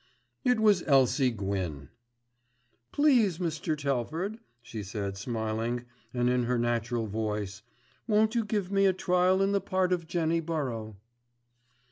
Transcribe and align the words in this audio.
It 0.43 0.59
was 0.59 0.81
Elsie 0.87 1.29
Gwyn. 1.29 1.89
"Please 2.91 3.37
Mr. 3.37 3.77
Telford," 3.77 4.39
she 4.63 4.81
said 4.81 5.15
smiling, 5.15 5.85
and 6.11 6.27
in 6.27 6.45
her 6.45 6.57
natural 6.57 7.05
voice, 7.05 7.61
"won't 8.07 8.33
you 8.33 8.43
give 8.43 8.71
me 8.71 8.87
a 8.87 8.93
trial 8.93 9.43
in 9.43 9.51
the 9.51 9.61
part 9.61 9.93
of 9.93 10.07
Jenny 10.07 10.39
Burrow." 10.39 10.97